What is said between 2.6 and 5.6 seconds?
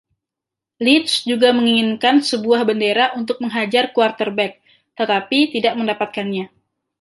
bendera untuk menghajar quarterback, tetapi